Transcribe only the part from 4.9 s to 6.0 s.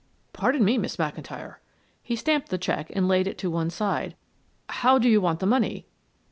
do you want the money?"